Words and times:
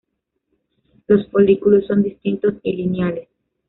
Los 1.05 1.29
folículos 1.29 1.85
son 1.85 2.01
distintos 2.01 2.55
y 2.63 2.73
lineales. 2.75 3.27